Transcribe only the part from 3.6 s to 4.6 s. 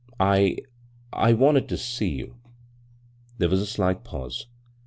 a slight pause.